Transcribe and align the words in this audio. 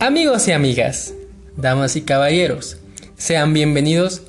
Amigos 0.00 0.46
y 0.46 0.52
amigas, 0.52 1.12
damas 1.56 1.96
y 1.96 2.02
caballeros, 2.02 2.76
sean 3.16 3.52
bienvenidos 3.52 4.22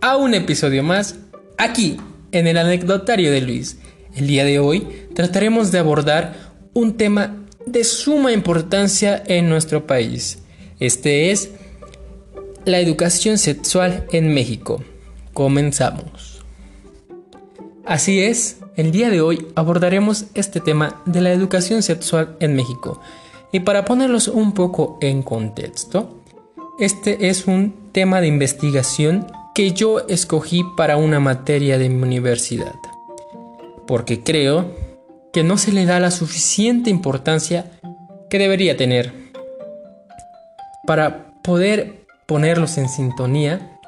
a 0.00 0.16
un 0.16 0.34
episodio 0.34 0.84
más 0.84 1.16
aquí 1.58 1.96
en 2.30 2.46
el 2.46 2.56
anecdotario 2.56 3.32
de 3.32 3.40
Luis. 3.40 3.78
El 4.14 4.28
día 4.28 4.44
de 4.44 4.60
hoy 4.60 4.86
trataremos 5.16 5.72
de 5.72 5.80
abordar 5.80 6.36
un 6.74 6.96
tema 6.96 7.44
de 7.66 7.82
suma 7.82 8.30
importancia 8.30 9.20
en 9.26 9.48
nuestro 9.48 9.84
país. 9.84 10.38
Este 10.78 11.32
es 11.32 11.50
la 12.64 12.78
educación 12.78 13.36
sexual 13.36 14.06
en 14.12 14.32
México. 14.32 14.84
Comenzamos. 15.32 16.44
Así 17.84 18.20
es, 18.20 18.58
el 18.76 18.92
día 18.92 19.10
de 19.10 19.22
hoy 19.22 19.48
abordaremos 19.56 20.26
este 20.34 20.60
tema 20.60 21.02
de 21.04 21.20
la 21.20 21.32
educación 21.32 21.82
sexual 21.82 22.36
en 22.38 22.54
México. 22.54 23.00
Y 23.56 23.60
para 23.60 23.86
ponerlos 23.86 24.28
un 24.28 24.52
poco 24.52 24.98
en 25.00 25.22
contexto, 25.22 26.20
este 26.78 27.30
es 27.30 27.46
un 27.46 27.90
tema 27.90 28.20
de 28.20 28.26
investigación 28.26 29.26
que 29.54 29.72
yo 29.72 30.00
escogí 30.08 30.62
para 30.76 30.98
una 30.98 31.20
materia 31.20 31.78
de 31.78 31.88
mi 31.88 32.02
universidad. 32.02 32.74
Porque 33.86 34.22
creo 34.22 34.74
que 35.32 35.42
no 35.42 35.56
se 35.56 35.72
le 35.72 35.86
da 35.86 36.00
la 36.00 36.10
suficiente 36.10 36.90
importancia 36.90 37.80
que 38.28 38.38
debería 38.38 38.76
tener. 38.76 39.14
Para 40.86 41.32
poder 41.42 42.04
ponerlos 42.26 42.76
en 42.76 42.90
sintonía, 42.90 43.80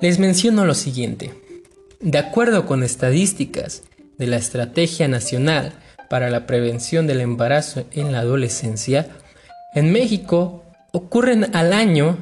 les 0.00 0.18
menciono 0.18 0.64
lo 0.64 0.72
siguiente. 0.72 1.34
De 2.00 2.16
acuerdo 2.16 2.64
con 2.64 2.82
estadísticas 2.82 3.82
de 4.16 4.26
la 4.26 4.38
Estrategia 4.38 5.06
Nacional 5.06 5.74
para 6.08 6.30
la 6.30 6.46
Prevención 6.46 7.06
del 7.06 7.20
Embarazo 7.20 7.84
en 7.92 8.12
la 8.12 8.20
Adolescencia, 8.20 9.08
en 9.74 9.92
México 9.92 10.64
ocurren 10.92 11.54
al 11.54 11.72
año 11.72 12.18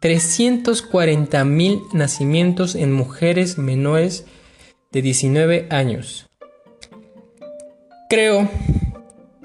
340 0.00 1.44
mil 1.44 1.80
nacimientos 1.92 2.74
en 2.74 2.92
mujeres 2.92 3.58
menores 3.58 4.24
de 4.92 5.02
19 5.02 5.66
años. 5.70 6.26
Creo 8.08 8.48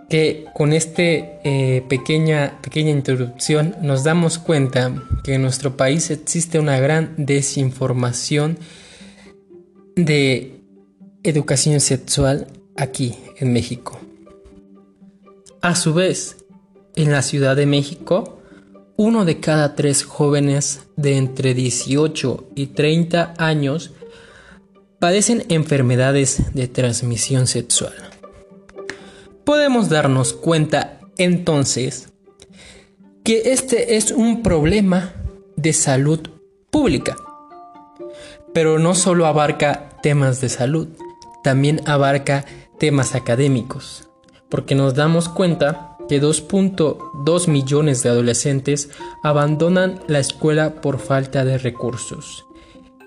que 0.10 0.46
con 0.54 0.74
esta 0.74 1.02
eh, 1.02 1.84
pequeña, 1.90 2.60
pequeña 2.62 2.92
introducción 2.92 3.76
nos 3.82 4.04
damos 4.04 4.38
cuenta 4.38 4.94
que 5.24 5.34
en 5.34 5.42
nuestro 5.42 5.76
país 5.76 6.12
existe 6.12 6.60
una 6.60 6.80
gran 6.80 7.16
desinformación 7.18 8.60
de 9.96 10.62
educación 11.24 11.80
sexual 11.80 12.48
aquí 12.76 13.16
en 13.38 13.54
México. 13.54 14.00
A 15.62 15.76
su 15.76 15.94
vez, 15.94 16.38
en 16.96 17.12
la 17.12 17.22
Ciudad 17.22 17.56
de 17.56 17.66
México, 17.66 18.40
uno 18.96 19.26
de 19.26 19.40
cada 19.40 19.76
tres 19.76 20.04
jóvenes 20.04 20.82
de 20.96 21.18
entre 21.18 21.54
18 21.54 22.50
y 22.56 22.68
30 22.68 23.34
años 23.38 23.92
padecen 25.00 25.46
enfermedades 25.50 26.54
de 26.54 26.68
transmisión 26.68 27.48
sexual. 27.48 27.94
Podemos 29.44 29.90
darnos 29.90 30.34
cuenta 30.34 31.00
entonces 31.18 32.10
que 33.24 33.54
este 33.54 33.96
es 33.96 34.12
un 34.12 34.44
problema 34.44 35.14
de 35.56 35.74
salud 35.74 36.20
pública, 36.70 37.16
pero 38.54 38.80
no 38.80 38.96
solo 38.96 39.26
abarca 39.26 39.90
temas 40.02 40.40
de 40.40 40.50
salud, 40.50 40.88
también 41.44 41.82
abarca 41.86 42.46
temas 42.84 43.16
académicos, 43.16 44.10
porque 44.50 44.76
nos 44.76 44.94
damos 44.94 45.30
cuenta 45.30 45.96
que 46.10 46.22
2.2 46.22 47.48
millones 47.48 48.04
de 48.04 48.10
adolescentes 48.10 48.90
abandonan 49.24 50.02
la 50.08 50.20
escuela 50.20 50.82
por 50.82 51.00
falta 51.00 51.46
de 51.46 51.58
recursos 51.58 52.44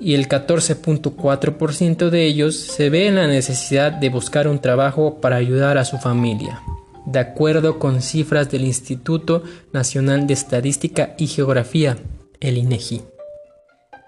y 0.01 0.15
el 0.15 0.29
14.4% 0.29 2.09
de 2.09 2.25
ellos 2.25 2.57
se 2.57 2.89
ve 2.89 3.07
en 3.07 3.17
la 3.17 3.27
necesidad 3.27 3.93
de 3.93 4.09
buscar 4.09 4.49
un 4.49 4.61
trabajo 4.61 5.21
para 5.21 5.37
ayudar 5.37 5.77
a 5.77 5.85
su 5.85 5.99
familia, 5.99 6.63
de 7.05 7.19
acuerdo 7.19 7.79
con 7.79 8.01
cifras 8.01 8.51
del 8.51 8.65
Instituto 8.65 9.43
Nacional 9.75 10.27
de 10.27 10.33
Estadística 10.33 11.15
y 11.19 11.27
Geografía, 11.27 11.99
el 12.41 12.57
INEGI. 12.57 13.03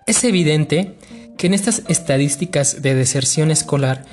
Es 0.07 0.25
evidente 0.25 0.95
que 1.37 1.47
en 1.47 1.53
estas 1.53 1.83
estadísticas 1.89 2.81
de 2.81 2.95
deserción 2.95 3.51
escolar 3.51 4.07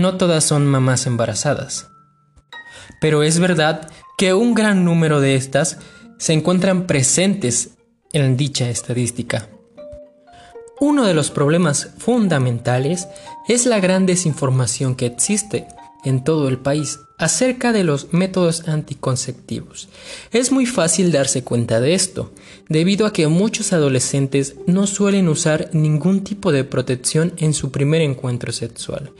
no 0.00 0.16
todas 0.16 0.44
son 0.44 0.66
mamás 0.66 1.06
embarazadas. 1.06 1.88
Pero 3.00 3.22
es 3.22 3.38
verdad 3.38 3.90
que 4.18 4.34
un 4.34 4.54
gran 4.54 4.84
número 4.84 5.20
de 5.20 5.34
estas 5.34 5.78
se 6.18 6.32
encuentran 6.32 6.86
presentes 6.86 7.70
en 8.12 8.36
dicha 8.36 8.68
estadística. 8.68 9.48
Uno 10.80 11.06
de 11.06 11.14
los 11.14 11.30
problemas 11.30 11.90
fundamentales 11.98 13.08
es 13.48 13.66
la 13.66 13.80
gran 13.80 14.06
desinformación 14.06 14.94
que 14.94 15.06
existe 15.06 15.66
en 16.04 16.24
todo 16.24 16.48
el 16.48 16.58
país 16.58 16.98
acerca 17.18 17.72
de 17.72 17.84
los 17.84 18.12
métodos 18.12 18.66
anticonceptivos. 18.66 19.90
Es 20.32 20.52
muy 20.52 20.64
fácil 20.64 21.12
darse 21.12 21.44
cuenta 21.44 21.80
de 21.80 21.92
esto, 21.92 22.32
debido 22.68 23.06
a 23.06 23.12
que 23.12 23.28
muchos 23.28 23.74
adolescentes 23.74 24.56
no 24.66 24.86
suelen 24.86 25.28
usar 25.28 25.68
ningún 25.74 26.24
tipo 26.24 26.52
de 26.52 26.64
protección 26.64 27.34
en 27.36 27.52
su 27.52 27.70
primer 27.70 28.00
encuentro 28.00 28.52
sexual 28.52 29.12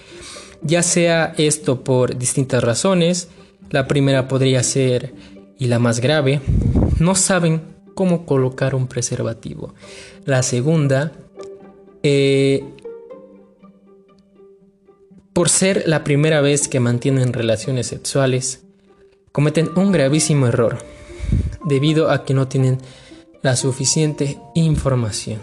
ya 0.62 0.82
sea 0.82 1.34
esto 1.38 1.82
por 1.82 2.16
distintas 2.16 2.62
razones, 2.62 3.28
la 3.70 3.86
primera 3.86 4.28
podría 4.28 4.62
ser, 4.62 5.14
y 5.58 5.66
la 5.66 5.78
más 5.78 6.00
grave, 6.00 6.40
no 6.98 7.14
saben 7.14 7.62
cómo 7.94 8.24
colocar 8.24 8.74
un 8.74 8.86
preservativo. 8.86 9.74
La 10.24 10.42
segunda, 10.42 11.12
eh, 12.02 12.64
por 15.32 15.48
ser 15.48 15.84
la 15.86 16.02
primera 16.02 16.40
vez 16.40 16.66
que 16.66 16.80
mantienen 16.80 17.32
relaciones 17.32 17.86
sexuales, 17.86 18.62
cometen 19.32 19.68
un 19.76 19.92
gravísimo 19.92 20.46
error, 20.46 20.78
debido 21.64 22.10
a 22.10 22.24
que 22.24 22.34
no 22.34 22.48
tienen 22.48 22.78
la 23.42 23.54
suficiente 23.56 24.38
información. 24.54 25.38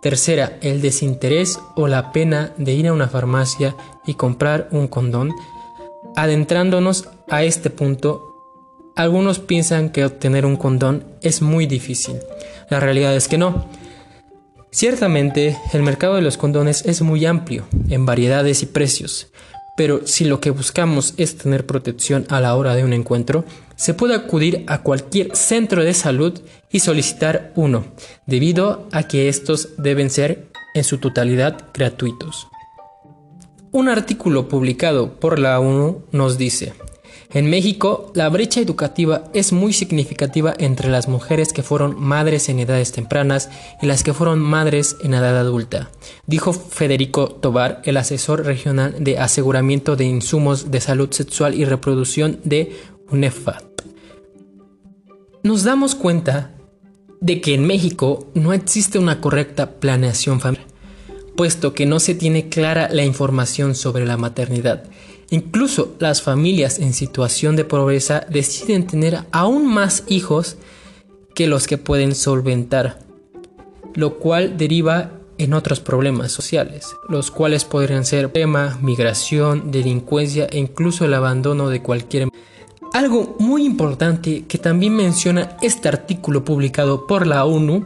Tercera, 0.00 0.58
el 0.62 0.80
desinterés 0.80 1.58
o 1.76 1.88
la 1.88 2.12
pena 2.12 2.54
de 2.56 2.72
ir 2.72 2.88
a 2.88 2.92
una 2.92 3.08
farmacia 3.08 3.76
y 4.08 4.14
comprar 4.14 4.68
un 4.72 4.88
condón. 4.88 5.32
Adentrándonos 6.16 7.08
a 7.28 7.44
este 7.44 7.70
punto, 7.70 8.24
algunos 8.96 9.38
piensan 9.38 9.90
que 9.90 10.04
obtener 10.04 10.44
un 10.44 10.56
condón 10.56 11.04
es 11.20 11.42
muy 11.42 11.66
difícil. 11.66 12.16
La 12.70 12.80
realidad 12.80 13.14
es 13.14 13.28
que 13.28 13.38
no. 13.38 13.66
Ciertamente, 14.70 15.56
el 15.72 15.82
mercado 15.82 16.16
de 16.16 16.22
los 16.22 16.36
condones 16.36 16.84
es 16.84 17.02
muy 17.02 17.24
amplio, 17.26 17.66
en 17.88 18.06
variedades 18.06 18.62
y 18.62 18.66
precios, 18.66 19.28
pero 19.76 20.06
si 20.06 20.24
lo 20.24 20.40
que 20.40 20.50
buscamos 20.50 21.14
es 21.16 21.36
tener 21.36 21.64
protección 21.64 22.26
a 22.28 22.40
la 22.40 22.56
hora 22.56 22.74
de 22.74 22.84
un 22.84 22.92
encuentro, 22.92 23.44
se 23.76 23.94
puede 23.94 24.14
acudir 24.14 24.64
a 24.66 24.82
cualquier 24.82 25.36
centro 25.36 25.84
de 25.84 25.94
salud 25.94 26.40
y 26.70 26.80
solicitar 26.80 27.52
uno, 27.54 27.84
debido 28.26 28.88
a 28.90 29.04
que 29.04 29.28
estos 29.28 29.70
deben 29.78 30.10
ser 30.10 30.48
en 30.74 30.84
su 30.84 30.98
totalidad 30.98 31.66
gratuitos. 31.72 32.48
Un 33.70 33.88
artículo 33.88 34.48
publicado 34.48 35.20
por 35.20 35.38
la 35.38 35.60
ONU 35.60 36.02
nos 36.10 36.38
dice, 36.38 36.72
en 37.30 37.50
México, 37.50 38.10
la 38.14 38.30
brecha 38.30 38.60
educativa 38.60 39.24
es 39.34 39.52
muy 39.52 39.74
significativa 39.74 40.54
entre 40.58 40.88
las 40.88 41.08
mujeres 41.08 41.52
que 41.52 41.62
fueron 41.62 42.00
madres 42.00 42.48
en 42.48 42.58
edades 42.58 42.92
tempranas 42.92 43.50
y 43.82 43.86
las 43.86 44.02
que 44.02 44.14
fueron 44.14 44.38
madres 44.38 44.96
en 45.02 45.12
edad 45.12 45.36
adulta, 45.36 45.90
dijo 46.26 46.54
Federico 46.54 47.28
Tobar, 47.28 47.82
el 47.84 47.98
asesor 47.98 48.46
regional 48.46 48.94
de 48.98 49.18
aseguramiento 49.18 49.96
de 49.96 50.06
insumos 50.06 50.70
de 50.70 50.80
salud 50.80 51.10
sexual 51.10 51.54
y 51.54 51.66
reproducción 51.66 52.40
de 52.44 52.74
UNEFAT. 53.10 53.64
Nos 55.42 55.64
damos 55.64 55.94
cuenta 55.94 56.54
de 57.20 57.42
que 57.42 57.52
en 57.52 57.66
México 57.66 58.30
no 58.32 58.54
existe 58.54 58.98
una 58.98 59.20
correcta 59.20 59.72
planeación 59.72 60.40
familiar, 60.40 60.67
puesto 61.38 61.72
que 61.72 61.86
no 61.86 62.00
se 62.00 62.14
tiene 62.14 62.50
clara 62.50 62.90
la 62.92 63.04
información 63.04 63.74
sobre 63.74 64.04
la 64.04 64.18
maternidad 64.18 64.84
Incluso 65.30 65.94
las 65.98 66.22
familias 66.22 66.78
en 66.78 66.94
situación 66.94 67.54
de 67.54 67.64
pobreza 67.64 68.24
deciden 68.30 68.86
tener 68.86 69.24
aún 69.30 69.66
más 69.66 70.04
hijos 70.08 70.56
que 71.34 71.46
los 71.46 71.66
que 71.66 71.76
pueden 71.76 72.14
solventar, 72.14 73.00
lo 73.94 74.18
cual 74.18 74.56
deriva 74.56 75.12
en 75.36 75.52
otros 75.52 75.80
problemas 75.80 76.32
sociales, 76.32 76.96
los 77.08 77.30
cuales 77.30 77.66
podrían 77.66 78.06
ser 78.06 78.30
tema, 78.30 78.78
migración, 78.80 79.70
delincuencia 79.70 80.46
e 80.50 80.58
incluso 80.58 81.04
el 81.04 81.14
abandono 81.14 81.68
de 81.68 81.82
cualquier... 81.82 82.28
Algo 82.94 83.36
muy 83.38 83.66
importante 83.66 84.46
que 84.48 84.56
también 84.56 84.96
menciona 84.96 85.58
este 85.60 85.88
artículo 85.88 86.42
publicado 86.42 87.06
por 87.06 87.26
la 87.26 87.44
ONU 87.44 87.84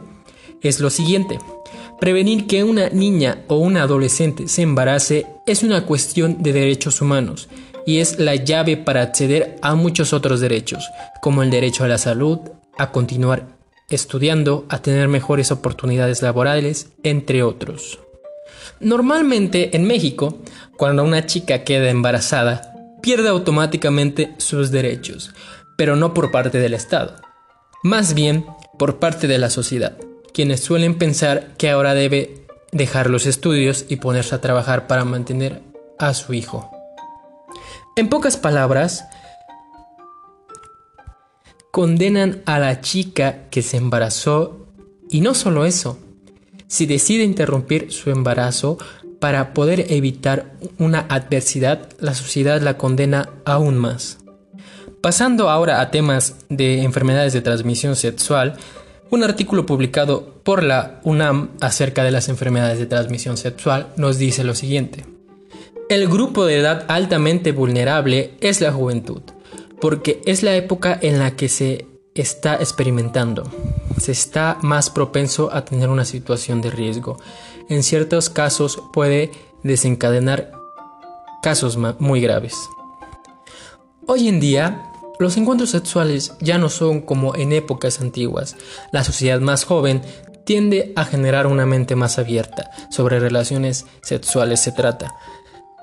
es 0.61 0.79
lo 0.79 0.89
siguiente. 0.89 1.39
Prevenir 2.03 2.47
que 2.47 2.65
una 2.65 2.89
niña 2.89 3.45
o 3.47 3.55
un 3.55 3.77
adolescente 3.77 4.49
se 4.49 4.61
embarace 4.61 5.25
es 5.47 5.63
una 5.63 5.85
cuestión 5.85 6.43
de 6.43 6.51
derechos 6.51 6.99
humanos 6.99 7.47
y 7.85 7.99
es 7.99 8.19
la 8.19 8.35
llave 8.35 8.75
para 8.75 9.01
acceder 9.01 9.55
a 9.61 9.75
muchos 9.75 10.11
otros 10.11 10.41
derechos, 10.41 10.83
como 11.21 11.43
el 11.43 11.49
derecho 11.49 11.85
a 11.85 11.87
la 11.87 11.97
salud, 11.97 12.39
a 12.77 12.91
continuar 12.91 13.55
estudiando, 13.87 14.65
a 14.67 14.81
tener 14.81 15.07
mejores 15.07 15.49
oportunidades 15.49 16.21
laborales, 16.21 16.89
entre 17.03 17.41
otros. 17.41 17.99
Normalmente 18.81 19.73
en 19.73 19.87
México, 19.87 20.39
cuando 20.75 21.05
una 21.05 21.25
chica 21.25 21.63
queda 21.63 21.89
embarazada, 21.89 22.73
pierde 23.01 23.29
automáticamente 23.29 24.33
sus 24.39 24.71
derechos, 24.71 25.31
pero 25.77 25.95
no 25.95 26.13
por 26.13 26.31
parte 26.31 26.57
del 26.57 26.73
Estado, 26.73 27.15
más 27.81 28.13
bien 28.13 28.45
por 28.77 28.99
parte 28.99 29.27
de 29.27 29.37
la 29.37 29.49
sociedad, 29.49 29.95
quienes 30.33 30.61
suelen 30.61 30.97
pensar 30.97 31.55
que 31.57 31.69
ahora 31.69 31.93
debe 31.93 32.45
dejar 32.71 33.09
los 33.09 33.25
estudios 33.25 33.85
y 33.87 33.97
ponerse 33.97 34.35
a 34.35 34.41
trabajar 34.41 34.87
para 34.87 35.05
mantener 35.05 35.61
a 35.99 36.13
su 36.13 36.33
hijo. 36.33 36.69
En 37.95 38.09
pocas 38.09 38.37
palabras, 38.37 39.05
condenan 41.71 42.41
a 42.45 42.59
la 42.59 42.81
chica 42.81 43.49
que 43.49 43.61
se 43.61 43.77
embarazó 43.77 44.67
y 45.09 45.21
no 45.21 45.35
solo 45.35 45.65
eso, 45.65 45.99
si 46.67 46.87
decide 46.87 47.23
interrumpir 47.23 47.91
su 47.91 48.09
embarazo 48.09 48.79
para 49.19 49.53
poder 49.53 49.91
evitar 49.91 50.53
una 50.79 51.05
adversidad, 51.07 51.87
la 51.99 52.15
sociedad 52.15 52.61
la 52.61 52.77
condena 52.77 53.29
aún 53.45 53.77
más. 53.77 54.17
Pasando 55.01 55.49
ahora 55.49 55.81
a 55.81 55.91
temas 55.91 56.35
de 56.49 56.81
enfermedades 56.81 57.33
de 57.33 57.41
transmisión 57.41 57.95
sexual, 57.95 58.57
un 59.13 59.23
artículo 59.23 59.67
publicado 59.67 60.41
por 60.43 60.63
la 60.63 60.99
UNAM 61.03 61.51
acerca 61.61 62.03
de 62.03 62.09
las 62.09 62.29
enfermedades 62.29 62.79
de 62.79 62.87
transmisión 62.87 63.37
sexual 63.37 63.93
nos 63.95 64.17
dice 64.17 64.43
lo 64.43 64.55
siguiente. 64.55 65.05
El 65.87 66.07
grupo 66.07 66.47
de 66.47 66.57
edad 66.57 66.85
altamente 66.87 67.51
vulnerable 67.51 68.33
es 68.41 68.59
la 68.59 68.71
juventud, 68.71 69.21
porque 69.79 70.19
es 70.25 70.41
la 70.41 70.55
época 70.55 70.97
en 70.99 71.19
la 71.19 71.35
que 71.35 71.47
se 71.47 71.85
está 72.15 72.55
experimentando. 72.55 73.43
Se 73.99 74.11
está 74.11 74.57
más 74.63 74.89
propenso 74.89 75.53
a 75.53 75.63
tener 75.63 75.89
una 75.89 76.05
situación 76.05 76.61
de 76.61 76.71
riesgo. 76.71 77.19
En 77.69 77.83
ciertos 77.83 78.31
casos 78.31 78.81
puede 78.93 79.29
desencadenar 79.61 80.53
casos 81.43 81.77
muy 81.99 82.19
graves. 82.19 82.55
Hoy 84.07 84.27
en 84.27 84.39
día, 84.39 84.91
los 85.19 85.37
encuentros 85.37 85.69
sexuales 85.69 86.33
ya 86.39 86.57
no 86.57 86.69
son 86.69 87.01
como 87.01 87.35
en 87.35 87.53
épocas 87.53 88.01
antiguas. 88.01 88.55
La 88.91 89.03
sociedad 89.03 89.39
más 89.39 89.63
joven 89.63 90.01
tiende 90.45 90.93
a 90.95 91.05
generar 91.05 91.47
una 91.47 91.65
mente 91.65 91.95
más 91.95 92.19
abierta. 92.19 92.71
Sobre 92.89 93.19
relaciones 93.19 93.85
sexuales 94.01 94.59
se 94.59 94.71
trata. 94.71 95.15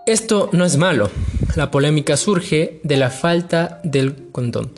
Esto 0.06 0.50
no 0.52 0.64
es 0.64 0.76
malo. 0.76 1.10
La 1.56 1.70
polémica 1.70 2.16
surge 2.16 2.80
de 2.84 2.96
la 2.96 3.10
falta 3.10 3.80
del 3.84 4.30
condón 4.30 4.72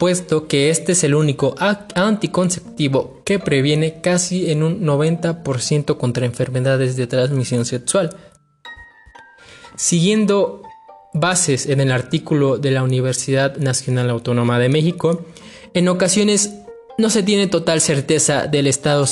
puesto 0.00 0.48
que 0.48 0.70
este 0.70 0.92
es 0.92 1.04
el 1.04 1.14
único 1.14 1.54
anticonceptivo 1.94 3.20
que 3.22 3.38
previene 3.38 4.00
casi 4.00 4.50
en 4.50 4.62
un 4.62 4.80
90% 4.80 5.98
contra 5.98 6.24
enfermedades 6.24 6.96
de 6.96 7.06
transmisión 7.06 7.66
sexual. 7.66 8.16
Siguiendo 9.76 10.62
bases 11.12 11.66
en 11.66 11.80
el 11.80 11.92
artículo 11.92 12.58
de 12.58 12.70
la 12.70 12.82
Universidad 12.82 13.56
Nacional 13.56 14.10
Autónoma 14.10 14.58
de 14.58 14.68
México, 14.68 15.24
en 15.74 15.88
ocasiones 15.88 16.54
no 16.98 17.10
se 17.10 17.22
tiene 17.22 17.46
total 17.46 17.80
certeza 17.80 18.46
del 18.46 18.66
estado 18.66 19.06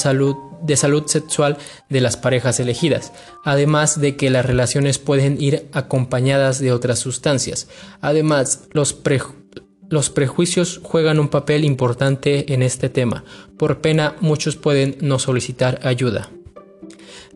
de 0.62 0.76
salud 0.76 1.06
sexual 1.06 1.56
de 1.88 2.00
las 2.00 2.16
parejas 2.16 2.60
elegidas, 2.60 3.12
además 3.44 4.00
de 4.00 4.16
que 4.16 4.30
las 4.30 4.44
relaciones 4.44 4.98
pueden 4.98 5.40
ir 5.40 5.68
acompañadas 5.72 6.58
de 6.58 6.72
otras 6.72 6.98
sustancias. 6.98 7.68
Además, 8.00 8.68
los 8.72 10.10
prejuicios 10.10 10.80
juegan 10.82 11.18
un 11.18 11.28
papel 11.28 11.64
importante 11.64 12.52
en 12.52 12.62
este 12.62 12.88
tema. 12.88 13.24
Por 13.56 13.80
pena 13.80 14.16
muchos 14.20 14.56
pueden 14.56 14.98
no 15.00 15.18
solicitar 15.18 15.80
ayuda. 15.82 16.28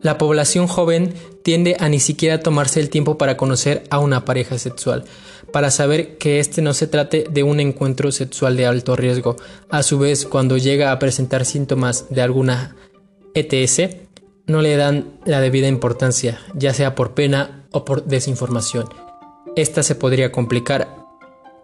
La 0.01 0.17
población 0.17 0.67
joven 0.67 1.13
tiende 1.43 1.75
a 1.79 1.89
ni 1.89 1.99
siquiera 1.99 2.39
tomarse 2.39 2.79
el 2.79 2.89
tiempo 2.89 3.17
para 3.17 3.37
conocer 3.37 3.83
a 3.89 3.99
una 3.99 4.25
pareja 4.25 4.57
sexual, 4.57 5.05
para 5.51 5.71
saber 5.71 6.17
que 6.17 6.39
este 6.39 6.61
no 6.61 6.73
se 6.73 6.87
trate 6.87 7.25
de 7.29 7.43
un 7.43 7.59
encuentro 7.59 8.11
sexual 8.11 8.57
de 8.57 8.65
alto 8.65 8.95
riesgo. 8.95 9.35
A 9.69 9.83
su 9.83 9.99
vez, 9.99 10.25
cuando 10.25 10.57
llega 10.57 10.91
a 10.91 10.99
presentar 10.99 11.45
síntomas 11.45 12.09
de 12.09 12.21
alguna 12.21 12.75
ETS, 13.33 13.97
no 14.45 14.61
le 14.61 14.75
dan 14.75 15.19
la 15.25 15.39
debida 15.39 15.67
importancia, 15.67 16.39
ya 16.53 16.73
sea 16.73 16.95
por 16.95 17.13
pena 17.13 17.65
o 17.71 17.85
por 17.85 18.05
desinformación. 18.05 18.89
Esta 19.55 19.83
se 19.83 19.95
podría 19.95 20.31
complicar 20.31 20.97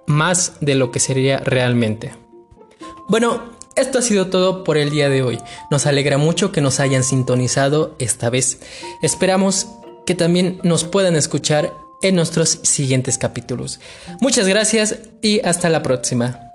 más 0.05 0.53
de 0.61 0.75
lo 0.75 0.91
que 0.91 0.99
sería 0.99 1.39
realmente. 1.39 2.13
Bueno, 3.07 3.58
esto 3.79 3.99
ha 3.99 4.01
sido 4.01 4.27
todo 4.27 4.63
por 4.63 4.77
el 4.77 4.89
día 4.89 5.09
de 5.09 5.23
hoy. 5.23 5.39
Nos 5.71 5.85
alegra 5.85 6.17
mucho 6.17 6.51
que 6.51 6.61
nos 6.61 6.79
hayan 6.79 7.03
sintonizado 7.03 7.95
esta 7.99 8.29
vez. 8.29 8.59
Esperamos 9.01 9.67
que 10.05 10.15
también 10.15 10.59
nos 10.63 10.83
puedan 10.83 11.15
escuchar 11.15 11.73
en 12.01 12.15
nuestros 12.15 12.59
siguientes 12.63 13.17
capítulos. 13.17 13.79
Muchas 14.21 14.47
gracias 14.47 14.95
y 15.21 15.41
hasta 15.41 15.69
la 15.69 15.83
próxima. 15.83 16.48